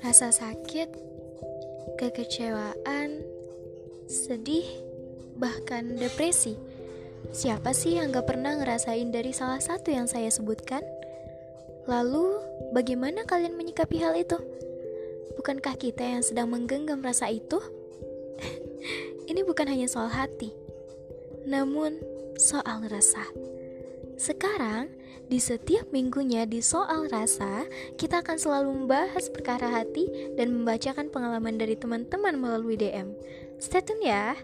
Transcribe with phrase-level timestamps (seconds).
[0.00, 0.88] rasa sakit,
[2.00, 3.20] kekecewaan,
[4.08, 4.66] sedih,
[5.36, 6.56] bahkan depresi.
[7.30, 10.80] Siapa sih yang gak pernah ngerasain dari salah satu yang saya sebutkan?
[11.84, 12.40] Lalu,
[12.72, 14.40] bagaimana kalian menyikapi hal itu?
[15.36, 17.60] Bukankah kita yang sedang menggenggam rasa itu?
[19.30, 20.50] Ini bukan hanya soal hati,
[21.44, 22.00] namun
[22.40, 23.24] soal rasa.
[24.16, 24.88] Sekarang,
[25.30, 31.54] di setiap minggunya di soal rasa, kita akan selalu membahas perkara hati dan membacakan pengalaman
[31.54, 33.14] dari teman-teman melalui DM.
[33.62, 34.34] Stay tune ya.